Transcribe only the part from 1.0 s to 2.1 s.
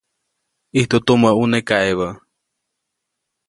tumä ʼuneʼ kaʼebä.